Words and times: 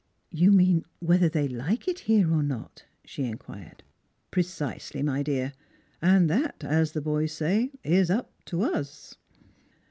"You 0.43 0.51
mean 0.51 0.83
whether 0.97 1.29
they 1.29 1.47
like 1.47 1.87
it 1.87 1.99
here 2.09 2.33
or 2.33 2.41
not?" 2.41 2.85
she 3.05 3.25
inquired." 3.25 3.83
Precisely, 4.31 5.03
my 5.03 5.21
dear. 5.21 5.53
And 6.01 6.27
that, 6.27 6.63
as 6.63 6.93
the 6.93 7.01
boys 7.01 7.33
say,' 7.33 7.69
is 7.99 8.09
up 8.09 8.33
to 8.45 8.63
us'." 8.63 9.15